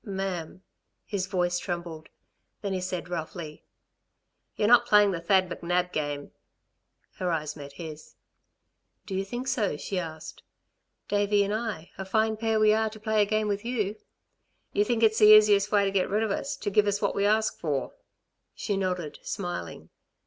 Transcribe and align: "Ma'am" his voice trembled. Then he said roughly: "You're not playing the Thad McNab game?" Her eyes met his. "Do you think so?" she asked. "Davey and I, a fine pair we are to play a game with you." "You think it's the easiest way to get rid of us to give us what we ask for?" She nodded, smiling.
"Ma'am" 0.03 0.63
his 1.05 1.27
voice 1.27 1.59
trembled. 1.59 2.09
Then 2.63 2.73
he 2.73 2.81
said 2.81 3.07
roughly: 3.07 3.65
"You're 4.55 4.67
not 4.67 4.87
playing 4.87 5.11
the 5.11 5.21
Thad 5.21 5.47
McNab 5.47 5.91
game?" 5.91 6.31
Her 7.17 7.29
eyes 7.31 7.55
met 7.55 7.73
his. 7.73 8.15
"Do 9.05 9.13
you 9.13 9.23
think 9.23 9.47
so?" 9.47 9.77
she 9.77 9.99
asked. 9.99 10.41
"Davey 11.07 11.43
and 11.43 11.53
I, 11.53 11.91
a 11.99 12.03
fine 12.05 12.35
pair 12.35 12.59
we 12.59 12.73
are 12.73 12.89
to 12.89 12.99
play 12.99 13.21
a 13.21 13.27
game 13.27 13.47
with 13.47 13.63
you." 13.63 13.95
"You 14.73 14.83
think 14.85 15.03
it's 15.03 15.19
the 15.19 15.27
easiest 15.37 15.71
way 15.71 15.85
to 15.85 15.91
get 15.91 16.09
rid 16.09 16.23
of 16.23 16.31
us 16.31 16.55
to 16.55 16.71
give 16.71 16.87
us 16.87 16.99
what 16.99 17.13
we 17.13 17.27
ask 17.27 17.59
for?" 17.59 17.93
She 18.55 18.77
nodded, 18.77 19.19
smiling. 19.21 19.89